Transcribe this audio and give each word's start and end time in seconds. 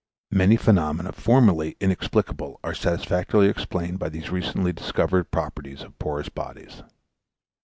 Many 0.31 0.55
phenomena, 0.55 1.11
formerly 1.11 1.77
inexplicable, 1.79 2.59
are 2.63 2.73
satisfactorily 2.73 3.49
explained 3.49 3.99
by 3.99 4.09
these 4.09 4.31
recently 4.31 4.73
discovered 4.73 5.29
properties 5.29 5.83
of 5.83 5.99
porous 5.99 6.27
bodies. 6.27 6.81